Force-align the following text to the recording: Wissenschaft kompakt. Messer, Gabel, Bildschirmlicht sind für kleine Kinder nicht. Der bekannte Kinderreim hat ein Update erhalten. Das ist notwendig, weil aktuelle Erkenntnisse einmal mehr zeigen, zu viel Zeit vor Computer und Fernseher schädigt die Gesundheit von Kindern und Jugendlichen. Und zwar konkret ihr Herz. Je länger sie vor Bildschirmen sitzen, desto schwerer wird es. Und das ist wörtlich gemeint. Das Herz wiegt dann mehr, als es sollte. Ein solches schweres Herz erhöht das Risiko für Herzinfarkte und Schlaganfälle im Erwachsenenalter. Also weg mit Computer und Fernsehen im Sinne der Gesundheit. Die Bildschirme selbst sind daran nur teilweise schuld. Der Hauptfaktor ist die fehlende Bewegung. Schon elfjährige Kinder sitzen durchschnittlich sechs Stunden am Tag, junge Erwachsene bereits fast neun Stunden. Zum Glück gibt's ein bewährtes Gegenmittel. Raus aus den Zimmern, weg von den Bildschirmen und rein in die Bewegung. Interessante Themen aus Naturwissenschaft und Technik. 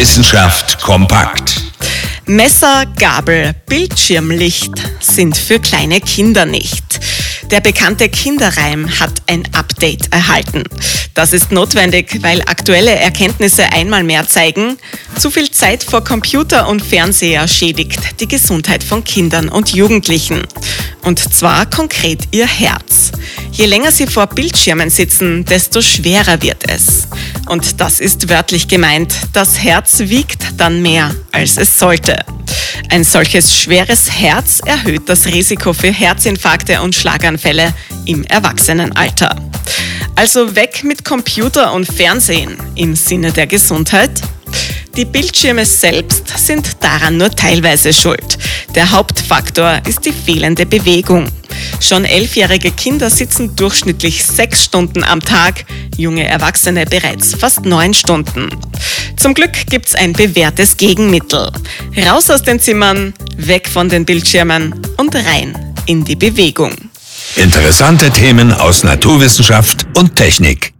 Wissenschaft 0.00 0.80
kompakt. 0.80 1.60
Messer, 2.24 2.86
Gabel, 2.98 3.54
Bildschirmlicht 3.66 4.72
sind 4.98 5.36
für 5.36 5.58
kleine 5.60 6.00
Kinder 6.00 6.46
nicht. 6.46 6.82
Der 7.50 7.60
bekannte 7.60 8.08
Kinderreim 8.08 8.88
hat 8.98 9.12
ein 9.26 9.46
Update 9.52 10.10
erhalten. 10.10 10.64
Das 11.12 11.34
ist 11.34 11.52
notwendig, 11.52 12.22
weil 12.22 12.40
aktuelle 12.40 12.92
Erkenntnisse 12.92 13.74
einmal 13.74 14.02
mehr 14.02 14.26
zeigen, 14.26 14.78
zu 15.18 15.30
viel 15.30 15.50
Zeit 15.50 15.84
vor 15.84 16.02
Computer 16.02 16.66
und 16.66 16.80
Fernseher 16.80 17.46
schädigt 17.46 18.20
die 18.20 18.28
Gesundheit 18.28 18.82
von 18.82 19.04
Kindern 19.04 19.50
und 19.50 19.74
Jugendlichen. 19.74 20.46
Und 21.02 21.18
zwar 21.18 21.68
konkret 21.68 22.20
ihr 22.30 22.46
Herz. 22.46 23.12
Je 23.52 23.66
länger 23.66 23.92
sie 23.92 24.06
vor 24.06 24.28
Bildschirmen 24.28 24.88
sitzen, 24.88 25.44
desto 25.44 25.82
schwerer 25.82 26.40
wird 26.40 26.70
es. 26.70 27.09
Und 27.50 27.80
das 27.80 27.98
ist 27.98 28.28
wörtlich 28.28 28.68
gemeint. 28.68 29.12
Das 29.32 29.58
Herz 29.58 29.98
wiegt 29.98 30.40
dann 30.56 30.82
mehr, 30.82 31.12
als 31.32 31.56
es 31.56 31.80
sollte. 31.80 32.24
Ein 32.90 33.02
solches 33.02 33.52
schweres 33.60 34.08
Herz 34.08 34.60
erhöht 34.64 35.08
das 35.08 35.26
Risiko 35.26 35.72
für 35.72 35.90
Herzinfarkte 35.90 36.80
und 36.80 36.94
Schlaganfälle 36.94 37.74
im 38.04 38.22
Erwachsenenalter. 38.22 39.34
Also 40.14 40.54
weg 40.54 40.84
mit 40.84 41.04
Computer 41.04 41.72
und 41.72 41.86
Fernsehen 41.92 42.56
im 42.76 42.94
Sinne 42.94 43.32
der 43.32 43.48
Gesundheit. 43.48 44.12
Die 44.96 45.04
Bildschirme 45.04 45.66
selbst 45.66 46.28
sind 46.38 46.76
daran 46.84 47.16
nur 47.16 47.32
teilweise 47.32 47.92
schuld. 47.92 48.38
Der 48.76 48.92
Hauptfaktor 48.92 49.82
ist 49.88 50.04
die 50.04 50.12
fehlende 50.12 50.66
Bewegung. 50.66 51.26
Schon 51.80 52.04
elfjährige 52.04 52.70
Kinder 52.70 53.10
sitzen 53.10 53.56
durchschnittlich 53.56 54.24
sechs 54.24 54.64
Stunden 54.64 55.02
am 55.02 55.20
Tag, 55.20 55.64
junge 55.96 56.26
Erwachsene 56.26 56.84
bereits 56.84 57.34
fast 57.34 57.64
neun 57.64 57.94
Stunden. 57.94 58.50
Zum 59.16 59.34
Glück 59.34 59.66
gibt's 59.68 59.94
ein 59.94 60.12
bewährtes 60.12 60.76
Gegenmittel. 60.76 61.50
Raus 62.06 62.30
aus 62.30 62.42
den 62.42 62.60
Zimmern, 62.60 63.14
weg 63.36 63.68
von 63.68 63.88
den 63.88 64.04
Bildschirmen 64.04 64.74
und 64.98 65.14
rein 65.14 65.74
in 65.86 66.04
die 66.04 66.16
Bewegung. 66.16 66.72
Interessante 67.36 68.10
Themen 68.10 68.52
aus 68.52 68.84
Naturwissenschaft 68.84 69.86
und 69.96 70.16
Technik. 70.16 70.72